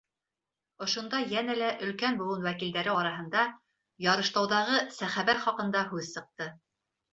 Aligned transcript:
Ошонда 0.85 1.19
йәнә 1.33 1.57
лә 1.59 1.67
өлкән 1.87 2.17
быуын 2.21 2.41
вәкилдәре 2.47 2.97
араһында 3.03 3.45
Ярыштауҙағы 4.07 4.83
сәхәбә 4.99 5.39
хаҡында 5.47 5.87
һүҙ 5.95 6.11
сыҡты. 6.11 6.53